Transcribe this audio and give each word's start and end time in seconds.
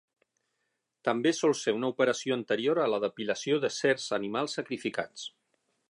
També 1.09 1.33
sol 1.39 1.53
ser 1.59 1.73
una 1.79 1.91
operació 1.93 2.37
anterior 2.39 2.81
a 2.85 2.89
la 2.95 3.01
depilació 3.05 3.61
de 3.67 3.73
certs 3.77 4.09
animals 4.19 4.61
sacrificats. 4.63 5.29